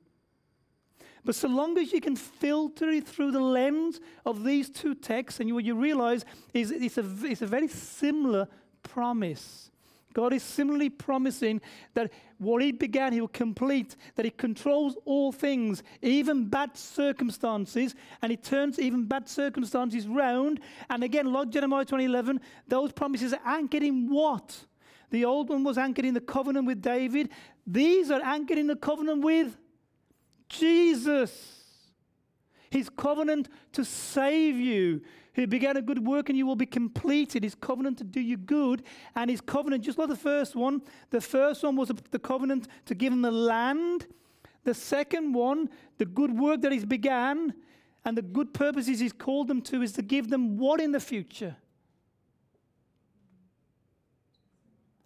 [1.25, 5.41] But so long as you can filter it through the lens of these two texts,
[5.41, 8.49] and what you realize is it's a, it's a very similar
[8.83, 9.71] promise.
[10.13, 11.61] God is similarly promising
[11.95, 17.95] that what He began, He will complete, that He controls all things, even bad circumstances,
[18.23, 20.61] and He turns even bad circumstances round.
[20.89, 24.67] And again, like Jeremiah 2011, those promises are anchored in what?
[25.11, 27.31] The old one was anchored in the covenant with David.
[27.67, 29.57] These are anchored in the covenant with
[30.51, 31.57] Jesus.
[32.71, 35.01] His covenant to save you.
[35.33, 37.43] He began a good work and you will be completed.
[37.43, 38.83] His covenant to do you good.
[39.17, 42.95] And his covenant, just like the first one, the first one was the covenant to
[42.95, 44.07] give him the land.
[44.65, 47.55] The second one, the good work that he's began
[48.05, 51.01] and the good purposes he's called them to, is to give them what in the
[51.01, 51.57] future?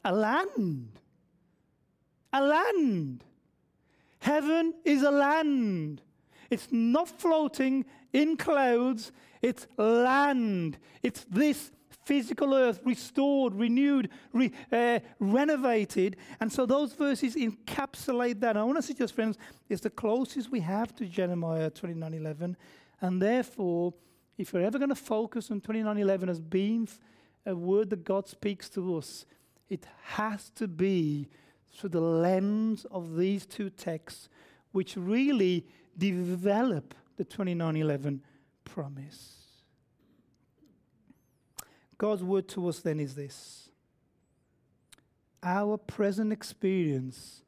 [0.04, 1.00] a land.
[2.32, 3.24] A land.
[4.24, 6.00] Heaven is a land.
[6.48, 7.84] It's not floating
[8.14, 10.78] in clouds, it's land.
[11.02, 11.72] It's this
[12.06, 16.16] physical earth restored, renewed, re, uh, renovated.
[16.40, 18.56] And so those verses encapsulate that.
[18.56, 19.36] I want to suggest, friends,
[19.68, 22.56] it's the closest we have to Jeremiah 29:11.
[23.02, 23.92] And therefore,
[24.38, 26.88] if you're ever going to focus on 29:11 as being
[27.44, 29.26] a word that God speaks to us,
[29.68, 31.28] it has to be
[31.74, 34.28] through the lens of these two texts,
[34.72, 38.22] which really develop the 2911
[38.64, 39.34] promise.
[41.98, 43.70] God's word to us then is this
[45.42, 47.42] Our present experience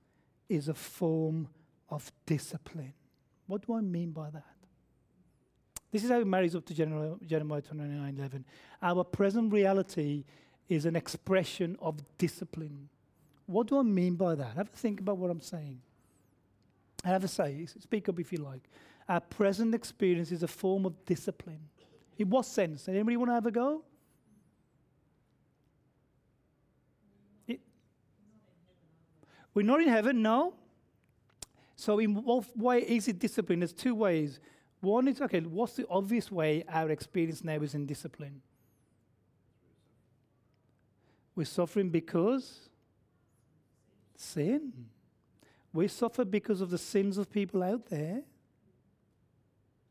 [0.49, 1.49] is a form
[1.89, 2.95] of discipline.
[3.47, 4.45] What do I mean by that?
[5.93, 8.45] This is how it marries up to Jeremiah 29 11.
[8.83, 10.25] Our present reality
[10.69, 12.89] is an expression of discipline.
[13.47, 14.57] What do I mean by that?
[14.57, 15.81] Have a think about what I'm saying.
[17.05, 18.69] Have a say, speak up if you like.
[19.09, 21.61] Our present experience is a form of discipline.
[22.19, 22.89] In what sense?
[22.89, 23.85] Anybody want to have a go?
[29.57, 30.53] We're not in heaven, no.
[31.77, 33.61] So, in what way is it discipline?
[33.61, 34.39] There's two ways.
[34.81, 38.43] One is okay, what's the obvious way our experience now is in discipline?
[41.35, 42.66] We're suffering because
[44.21, 44.73] sin.
[45.73, 48.23] We suffer because of the sins of people out there,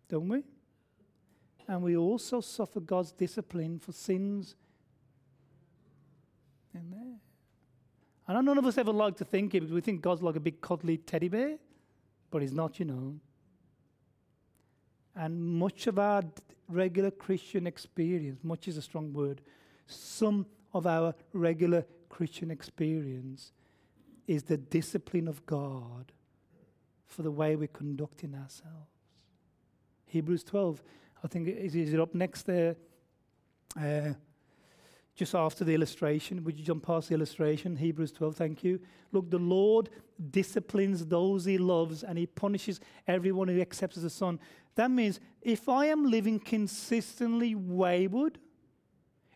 [0.09, 0.43] don't we?
[1.67, 4.55] And we also suffer God's discipline for sins
[6.73, 7.19] in there.
[8.27, 10.35] I know none of us ever like to think it because we think God's like
[10.35, 11.57] a big cuddly teddy bear,
[12.31, 13.15] but He's not, you know.
[15.15, 16.23] And much of our
[16.67, 19.41] regular Christian experience, much is a strong word,
[19.87, 23.51] some of our regular Christian experience
[24.27, 26.11] is the discipline of God
[27.05, 28.89] for the way we're conducting ourselves.
[30.07, 30.83] Hebrews 12,
[31.23, 32.75] I think, is, is it up next there?
[33.79, 34.13] Uh,
[35.15, 36.43] just after the illustration.
[36.43, 37.77] Would you jump past the illustration?
[37.77, 38.79] Hebrews 12, thank you.
[39.11, 39.89] Look, the Lord
[40.31, 44.39] disciplines those he loves and he punishes everyone who accepts as a son.
[44.75, 48.39] That means if I am living consistently wayward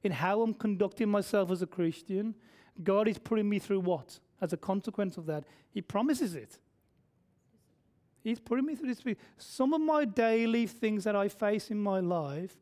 [0.04, 2.36] in how I'm conducting myself as a Christian,
[2.84, 4.20] God is putting me through what?
[4.42, 5.44] As a consequence of that.
[5.70, 6.58] He promises it.
[8.24, 9.04] He's putting me through this.
[9.38, 12.56] Some of my daily things that I face in my life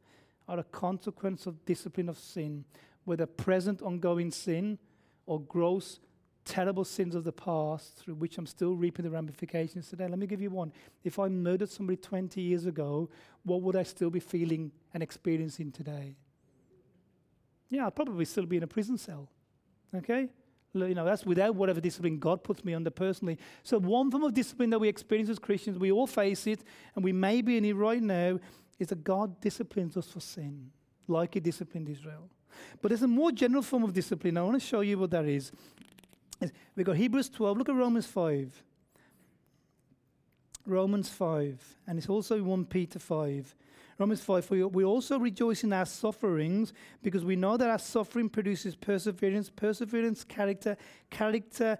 [0.47, 2.63] are a consequence of discipline of sin,
[3.05, 4.77] whether present ongoing sin
[5.25, 5.99] or gross,
[6.45, 10.07] terrible sins of the past through which I'm still reaping the ramifications today.
[10.07, 10.71] Let me give you one.
[11.03, 13.09] If I murdered somebody 20 years ago,
[13.43, 16.15] what would I still be feeling and experiencing today?
[17.69, 19.27] Yeah, I'd probably still be in a prison cell.
[19.93, 20.29] Okay?
[20.73, 23.39] You know, that's without whatever discipline God puts me under personally.
[23.63, 26.59] So, one form of discipline that we experience as Christians, we all face it,
[26.95, 28.39] and we may be in it right now,
[28.77, 30.69] is that God disciplines us for sin,
[31.07, 32.29] like He disciplined Israel.
[32.81, 34.37] But there's a more general form of discipline.
[34.37, 35.51] I want to show you what that is.
[36.75, 37.57] We've got Hebrews 12.
[37.57, 38.63] Look at Romans 5.
[40.67, 41.77] Romans 5.
[41.87, 43.55] And it's also 1 Peter 5.
[43.99, 48.75] Romans 5, we also rejoice in our sufferings because we know that our suffering produces
[48.75, 50.77] perseverance, perseverance, character,
[51.09, 51.79] character,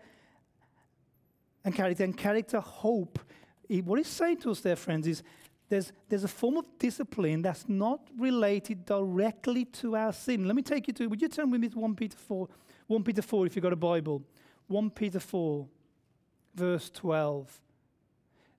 [1.63, 3.19] and character, and character, hope.
[3.83, 5.21] What he's saying to us there, friends, is
[5.69, 10.47] there's, there's a form of discipline that's not related directly to our sin.
[10.47, 12.47] Let me take you to, would you turn with me to 1 Peter 4?
[12.87, 14.23] 1 Peter 4, if you've got a Bible.
[14.67, 15.67] 1 Peter 4,
[16.55, 17.61] verse 12.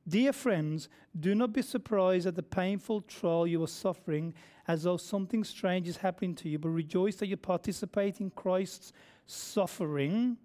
[0.09, 4.33] Dear friends, do not be surprised at the painful trial you are suffering
[4.67, 8.93] as though something strange is happening to you, but rejoice that you participate in Christ's
[9.27, 10.39] suffering.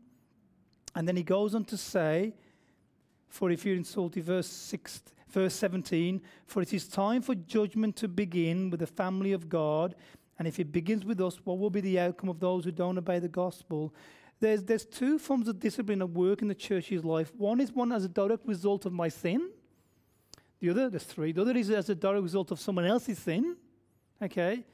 [0.95, 2.33] And then he goes on to say,
[3.29, 8.07] for if you're insulted, verse 6, verse 17, for it is time for judgment to
[8.07, 9.95] begin with the family of God.
[10.39, 12.97] And if it begins with us, what will be the outcome of those who don't
[12.97, 13.93] obey the gospel?
[14.43, 17.31] There's, there's two forms of discipline at work in the church's life.
[17.37, 19.49] One is one as a direct result of my sin.
[20.59, 21.31] The other, there's three.
[21.31, 23.55] The other is as a direct result of someone else's sin.
[24.21, 24.65] Okay?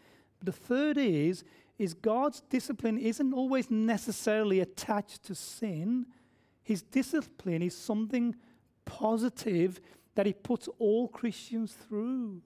[0.41, 1.43] The third is,
[1.77, 6.07] is God's discipline isn't always necessarily attached to sin.
[6.63, 8.35] His discipline is something
[8.85, 9.79] positive
[10.15, 12.41] that he puts all Christians through.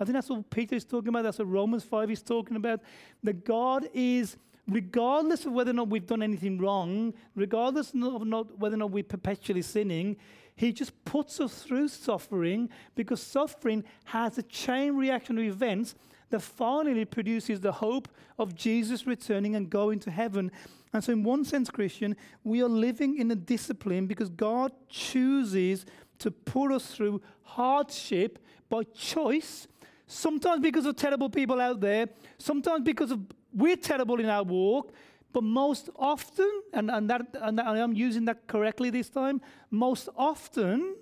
[0.00, 1.22] I think that's what Peter is talking about.
[1.22, 2.80] That's what Romans 5 is talking about.
[3.22, 4.36] That God is
[4.68, 8.90] regardless of whether or not we've done anything wrong, regardless of not whether or not
[8.90, 10.16] we're perpetually sinning,
[10.54, 15.94] he just puts us through suffering because suffering has a chain reaction of events
[16.30, 20.50] that finally produces the hope of Jesus returning and going to heaven.
[20.92, 25.86] And so, in one sense, Christian, we are living in a discipline because God chooses
[26.18, 29.68] to put us through hardship by choice,
[30.06, 33.20] sometimes because of terrible people out there, sometimes because of
[33.52, 34.92] we're terrible in our walk,
[35.32, 40.96] but most often, and, and, that, and I'm using that correctly this time, most often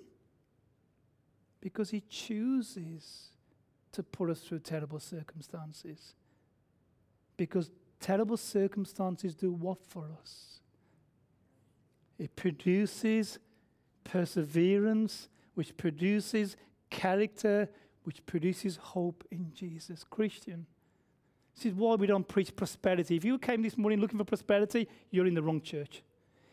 [1.59, 3.29] because He chooses
[3.91, 6.15] to put us through terrible circumstances.
[7.37, 10.59] Because terrible circumstances do what for us?
[12.17, 13.39] It produces
[14.03, 16.55] perseverance, which produces
[16.89, 17.69] character,
[18.03, 20.03] which produces hope in Jesus.
[20.09, 20.65] Christian,
[21.55, 23.15] this is why we don't preach prosperity.
[23.15, 26.01] If you came this morning looking for prosperity, you're in the wrong church.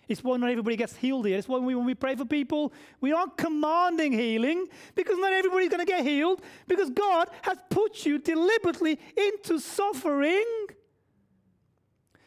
[0.09, 1.37] It's why not everybody gets healed here.
[1.37, 5.69] It's why we, when we pray for people, we aren't commanding healing because not everybody's
[5.69, 10.47] going to get healed because God has put you deliberately into suffering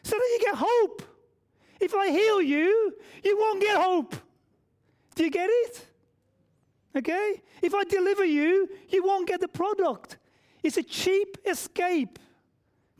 [0.04, 1.02] so that you get hope.
[1.80, 4.14] If I heal you, you won't get hope.
[5.16, 5.86] Do you get it?
[6.96, 7.42] Okay?
[7.60, 10.18] If I deliver you, you won't get the product.
[10.62, 12.20] It's a cheap escape.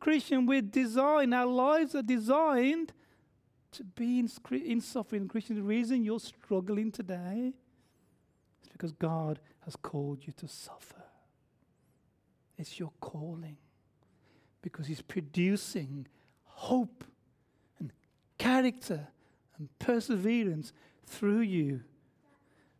[0.03, 2.93] Christian, we're designed, our lives are designed
[3.71, 5.29] to be in, in suffering.
[5.29, 7.53] Christian, the reason you're struggling today
[8.65, 11.05] is because God has called you to suffer.
[12.59, 13.59] It's your calling
[14.61, 16.09] because He's producing
[16.47, 17.05] hope
[17.79, 17.93] and
[18.38, 19.07] character
[19.57, 20.73] and perseverance
[21.07, 21.81] through you.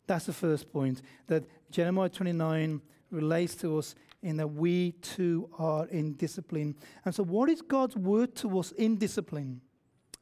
[0.09, 2.83] That's the first point that Jeremiah 29
[3.13, 6.77] relates to us in that we too are in discipline.
[7.05, 9.61] And so, what is God's word to us in discipline?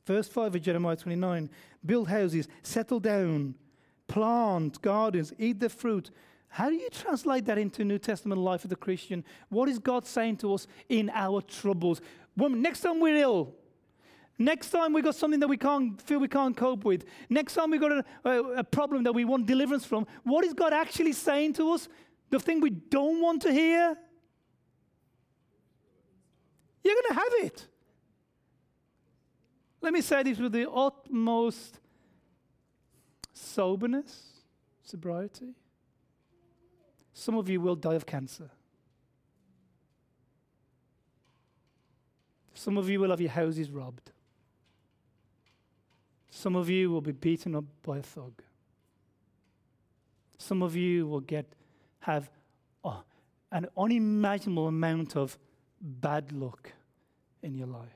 [0.06, 1.50] Verse 5 of Jeremiah 29
[1.84, 3.54] build houses, settle down,
[4.08, 6.10] plant gardens, eat the fruit.
[6.48, 9.24] How do you translate that into New Testament life of the Christian?
[9.50, 12.00] What is God saying to us in our troubles?
[12.34, 13.54] When, next time we're ill,
[14.40, 17.04] Next time we got something that we can't feel we can't cope with.
[17.28, 20.06] Next time we got a, a, problem that we want deliverance from.
[20.24, 21.90] What is God actually saying to us?
[22.30, 23.96] The thing we don't want to hear,
[26.82, 27.66] you're going to have it.
[29.80, 31.80] Let me say this with the utmost
[33.32, 34.22] soberness,
[34.82, 35.54] sobriety.
[37.12, 38.50] Some of you will die of cancer.
[42.54, 44.12] Some of you will have your houses robbed.
[46.30, 48.42] Some of you will be beaten up by a thug.
[50.38, 51.46] Some of you will get
[52.00, 52.30] have
[52.84, 53.02] oh,
[53.52, 55.38] an unimaginable amount of
[55.80, 56.72] bad luck
[57.42, 57.88] in your life.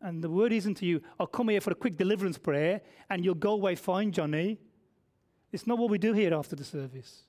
[0.00, 3.24] And the word isn't to you, I'll come here for a quick deliverance prayer and
[3.24, 4.58] you'll go away fine, Johnny.
[5.50, 7.22] It's not what we do here after the service.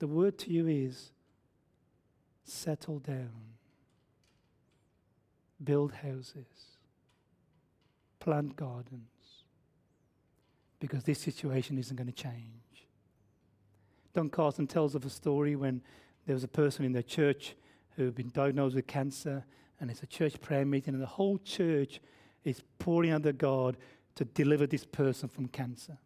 [0.00, 1.12] The word to you is
[2.44, 3.30] settle down,
[5.62, 6.78] build houses,
[8.18, 9.17] plant gardens
[10.80, 12.86] because this situation isn't going to change.
[14.14, 15.82] Don Carson tells of a story when
[16.26, 17.54] there was a person in their church
[17.96, 19.44] who had been diagnosed with cancer,
[19.80, 22.00] and it's a church prayer meeting, and the whole church
[22.44, 23.76] is pouring to God
[24.14, 25.98] to deliver this person from cancer.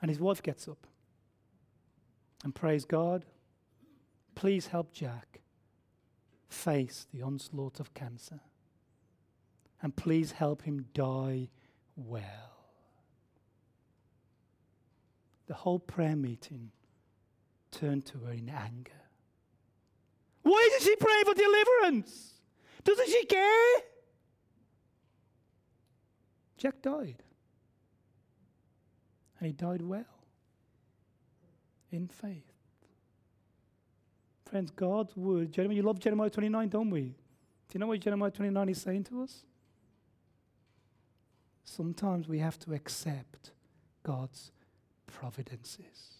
[0.00, 0.86] And his wife gets up
[2.42, 3.24] and prays, God,
[4.34, 5.40] please help Jack
[6.48, 8.40] face the onslaught of cancer.
[9.82, 11.48] And please help him die
[11.96, 12.53] well
[15.46, 16.70] the whole prayer meeting
[17.70, 18.92] turned to her in anger.
[20.42, 22.34] Why did she pray for deliverance?
[22.84, 23.82] Doesn't she care?
[26.56, 27.22] Jack died.
[29.38, 30.04] And he died well,
[31.90, 32.52] in faith.
[34.46, 37.02] Friends, God's word, Jeremiah, you love Jeremiah 29, don't we?
[37.02, 37.14] Do
[37.72, 39.44] you know what Jeremiah 29 is saying to us?
[41.64, 43.50] Sometimes we have to accept
[44.02, 44.52] God's
[45.14, 46.18] providences,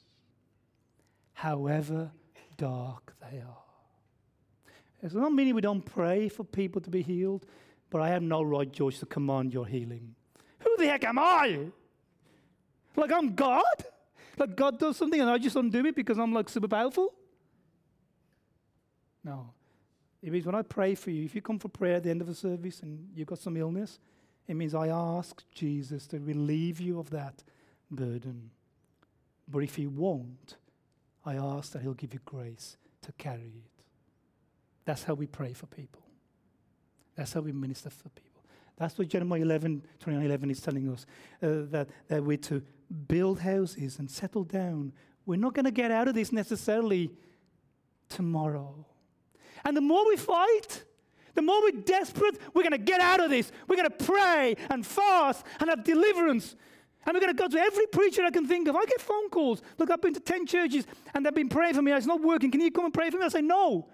[1.35, 2.11] however
[2.57, 3.65] dark they are.
[5.03, 7.45] It's not meaning we don't pray for people to be healed,
[7.91, 10.15] but I have no right, George, to command your healing.
[10.61, 11.67] Who the heck am I?
[12.97, 13.85] Like I'm God?
[14.39, 17.13] Like God does something and I just undo it because I'm like super powerful?
[19.23, 19.51] No.
[20.23, 22.21] It means when I pray for you, if you come for prayer at the end
[22.21, 23.99] of the service and you've got some illness,
[24.49, 27.43] it means I ask Jesus to relieve you of that
[27.91, 28.51] burden.
[29.49, 30.57] But if He won't,
[31.25, 33.83] I ask that He'll give you grace to carry it.
[34.85, 36.03] That's how we pray for people.
[37.17, 38.43] That's how we minister for people.
[38.77, 41.07] That's what Jeremiah 11, 29, 11 is telling us
[41.43, 42.63] uh, that, that we're to
[43.09, 44.93] build houses and settle down.
[45.27, 47.13] We're not going to get out of this necessarily
[48.09, 48.87] tomorrow.
[49.65, 50.85] And the more we fight,
[51.35, 53.51] the more we're desperate, we're going to get out of this.
[53.69, 56.57] We're going to pray and fast and have deliverance.
[57.07, 58.77] And we're going to go to every preacher I can think of.
[58.77, 59.63] I get phone calls.
[59.79, 61.93] Look, I've been to 10 churches and they've been praying for me.
[61.93, 62.51] It's not working.
[62.51, 63.25] Can you come and pray for me?
[63.25, 63.89] I say, no.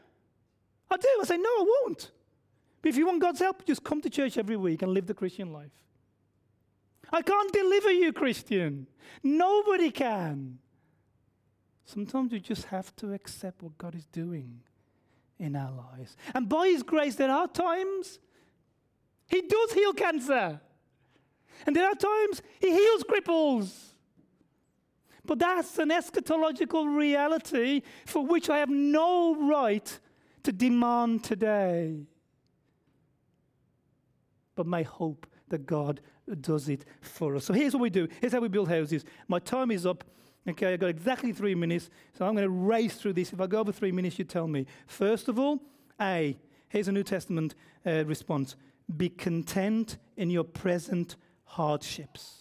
[0.91, 1.09] I do.
[1.21, 2.11] I say, no, I won't.
[2.83, 5.15] But if you want God's help, just come to church every week and live the
[5.15, 5.73] Christian life.
[7.13, 8.87] I can't deliver you, Christian.
[9.23, 10.59] Nobody can.
[11.85, 14.61] Sometimes you just have to accept what God is doing
[15.39, 16.17] in our lives.
[16.35, 18.21] And by His grace, there are times
[19.27, 20.61] He does heal cancer.
[21.67, 23.91] And there are times He heals cripples.
[25.25, 29.99] But that's an eschatological reality for which I have no right
[30.43, 32.07] to demand today.
[34.55, 36.01] But my hope that God
[36.41, 37.45] does it for us.
[37.45, 38.09] So here's what we do.
[38.21, 39.05] Here's how we build houses.
[39.29, 40.05] My time is up.
[40.49, 43.33] Okay, I've got exactly three minutes, so I'm going to race through this.
[43.33, 44.67] If I go over three minutes, you tell me.
[44.87, 45.61] First of all,
[46.01, 46.37] A,
[46.69, 47.55] here's a New Testament
[47.85, 48.57] uh, response
[48.97, 51.17] be content in your present
[51.51, 52.37] hardships.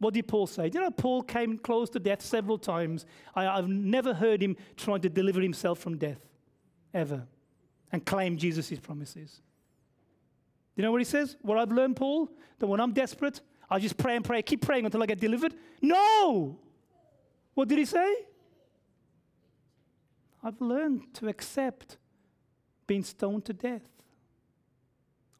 [0.00, 0.68] What did Paul say?
[0.74, 3.06] You know Paul came close to death several times?
[3.36, 6.18] I, have never heard him trying to deliver himself from death,
[6.92, 7.22] ever,
[7.92, 9.40] and claim Jesus' promises.
[10.74, 11.36] Do you know what he says?
[11.42, 12.28] What I've learned, Paul?
[12.58, 13.40] That when I'm desperate,
[13.70, 15.54] I just pray and pray, keep praying until I get delivered?
[15.80, 16.58] No!
[17.54, 18.12] What did he say?
[20.42, 21.98] I've learned to accept
[22.88, 23.88] being stoned to death.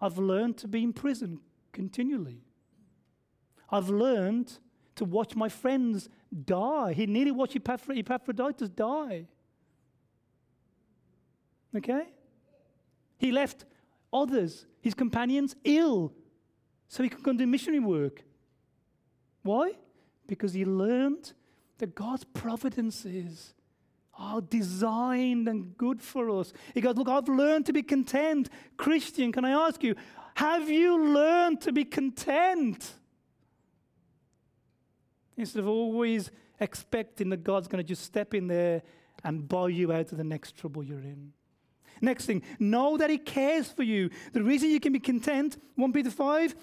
[0.01, 1.41] I've learned to be in prison
[1.73, 2.43] continually.
[3.73, 4.59] I've learned
[4.97, 6.09] to watch my friends
[6.45, 6.93] die.
[6.93, 9.27] He nearly watched Epaphroditus die.
[11.75, 12.05] Okay?
[13.17, 13.65] He left
[14.13, 16.13] others, his companions, ill
[16.89, 18.23] so he could go and do missionary work.
[19.43, 19.73] Why?
[20.27, 21.33] Because he learned
[21.79, 23.55] that God's providences
[24.19, 26.53] are designed and good for us.
[26.75, 28.51] He goes, Look, I've learned to be content.
[28.77, 29.95] Christian, can I ask you,
[30.35, 32.93] have you learned to be content?
[35.37, 36.31] Instead of always
[36.61, 38.83] expecting that God's going to just step in there
[39.25, 41.33] and buy you out of the next trouble you're in.
[42.01, 44.11] Next thing, know that He cares for you.
[44.33, 46.55] The reason you can be content, 1 Peter 5,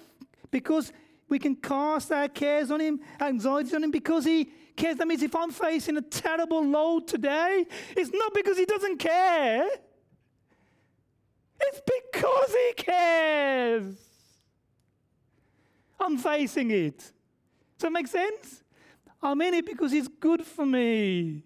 [0.50, 0.92] because
[1.28, 4.96] we can cast our cares on Him, anxieties on Him, because He cares.
[4.96, 7.64] That means if I'm facing a terrible load today,
[7.96, 9.66] it's not because He doesn't care,
[11.60, 13.96] it's because He cares.
[15.98, 16.98] I'm facing it.
[16.98, 17.12] Does
[17.80, 18.59] that make sense?
[19.22, 21.42] I'm in it because it's good for me.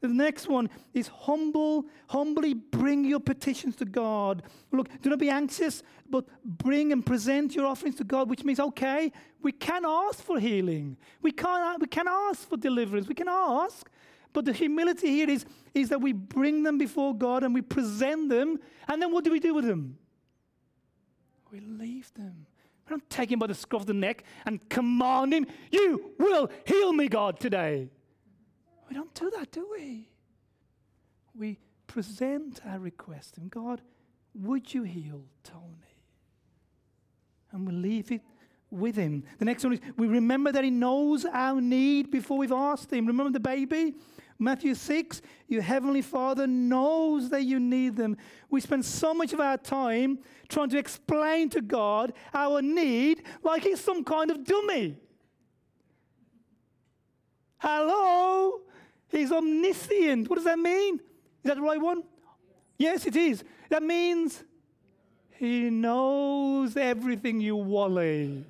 [0.00, 4.42] The next one is humble, humbly bring your petitions to God.
[4.70, 8.60] Look, do not be anxious, but bring and present your offerings to God, which means,
[8.60, 9.10] okay,
[9.40, 10.98] we can ask for healing.
[11.22, 13.08] We can, uh, we can ask for deliverance.
[13.08, 13.88] We can ask.
[14.34, 18.28] But the humility here is, is that we bring them before God and we present
[18.28, 18.58] them.
[18.88, 19.96] And then what do we do with them?
[21.50, 22.46] We leave them.
[22.86, 26.50] We don't take him by the scruff of the neck and command him, You will
[26.66, 27.88] heal me, God, today.
[28.88, 30.08] We don't do that, do we?
[31.34, 33.80] We present our request and God,
[34.34, 35.62] would you heal Tony?
[37.52, 38.20] And we leave it
[38.70, 39.24] with him.
[39.38, 43.06] The next one is we remember that he knows our need before we've asked him.
[43.06, 43.94] Remember the baby?
[44.38, 48.16] Matthew 6, your heavenly Father knows that you need them.
[48.50, 50.18] We spend so much of our time
[50.48, 54.96] trying to explain to God our need like he's some kind of dummy.
[57.58, 58.60] Hello?
[59.08, 60.28] He's omniscient.
[60.28, 60.96] What does that mean?
[60.96, 61.00] Is
[61.44, 62.02] that the right one?
[62.76, 63.44] Yes, it is.
[63.70, 64.42] That means
[65.36, 68.44] he knows everything, you wally.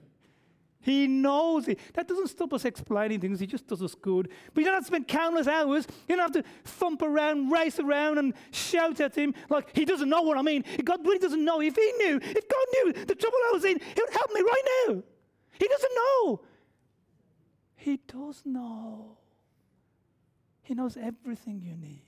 [0.84, 1.78] He knows it.
[1.94, 3.40] That doesn't stop us explaining things.
[3.40, 4.30] He just does us good.
[4.52, 5.86] But you don't have to spend countless hours.
[6.06, 10.10] You don't have to thump around, race around, and shout at him like he doesn't
[10.10, 10.62] know what I mean.
[10.84, 11.62] God really doesn't know.
[11.62, 14.42] If he knew, if God knew the trouble I was in, he would help me
[14.42, 15.02] right now.
[15.58, 16.40] He doesn't know.
[17.76, 19.16] He does know.
[20.64, 22.02] He knows everything you need.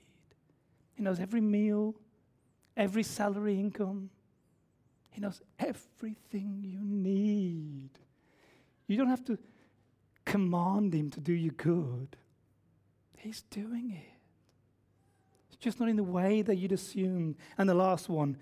[0.93, 1.95] He knows every meal,
[2.75, 4.11] every salary income.
[5.09, 7.89] He knows everything you need.
[8.87, 9.37] You don't have to
[10.25, 12.15] command Him to do you good,
[13.17, 14.13] He's doing it.
[15.47, 17.35] It's just not in the way that you'd assume.
[17.57, 18.37] And the last one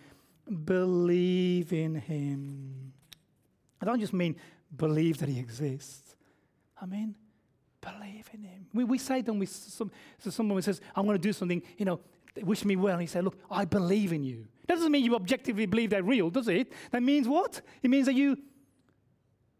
[0.65, 2.93] believe in Him.
[3.81, 4.35] I don't just mean
[4.75, 6.15] believe that He exists,
[6.79, 7.15] I mean,
[7.81, 8.67] believe in Him.
[8.73, 9.45] We, we say, don't we?
[9.45, 11.99] Some, so someone says, I'm going to do something, you know,
[12.43, 12.93] wish me well.
[12.93, 14.47] And he said, Look, I believe in you.
[14.67, 16.71] That doesn't mean you objectively believe they're real, does it?
[16.91, 17.61] That means what?
[17.83, 18.37] It means that you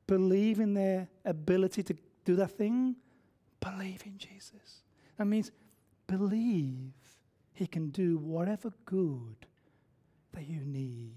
[0.07, 2.95] believe in their ability to do that thing.
[3.59, 4.83] Believe in Jesus.
[5.17, 5.51] That means
[6.07, 6.91] believe
[7.53, 9.47] he can do whatever good
[10.33, 11.15] that you need.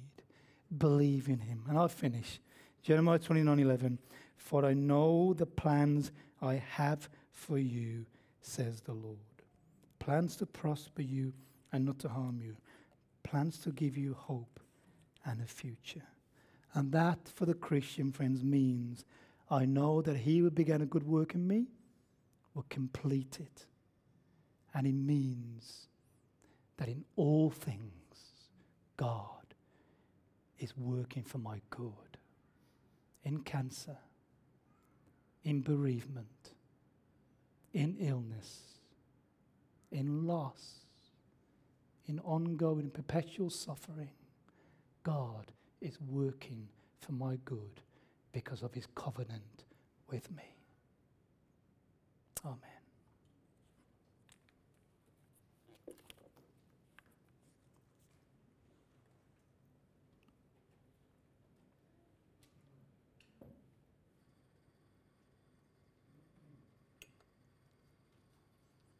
[0.76, 1.64] Believe in him.
[1.68, 2.40] And I'll finish.
[2.82, 3.98] Jeremiah 29 11.
[4.36, 8.06] For I know the plans I have for you,
[8.40, 9.18] says the Lord.
[9.98, 11.32] Plans to prosper you
[11.72, 12.56] and not to harm you.
[13.24, 14.60] Plans to give you hope
[15.24, 16.06] and a future.
[16.78, 19.04] And that, for the Christian friends, means
[19.50, 21.66] I know that he who began a good work in me
[22.54, 23.66] will complete it.
[24.72, 25.88] And it means
[26.76, 27.90] that in all things,
[28.96, 29.56] God
[30.60, 32.16] is working for my good.
[33.24, 33.98] In cancer,
[35.42, 36.52] in bereavement,
[37.72, 38.60] in illness,
[39.90, 40.82] in loss,
[42.06, 44.12] in ongoing perpetual suffering,
[45.02, 45.50] God
[45.80, 46.68] is working
[47.00, 47.80] for my good
[48.32, 49.64] because of his covenant
[50.10, 50.54] with me.
[52.44, 52.77] Amen.